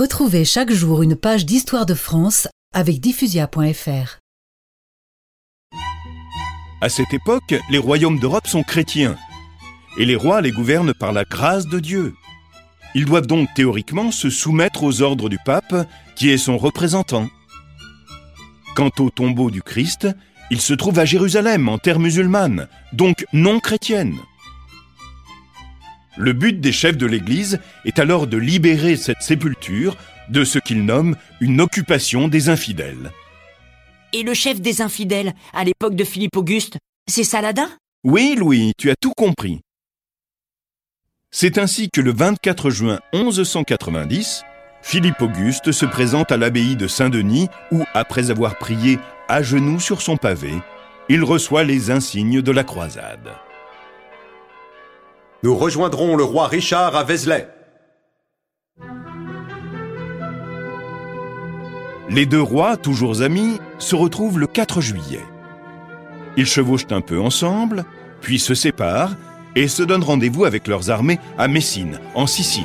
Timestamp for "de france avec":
1.84-3.00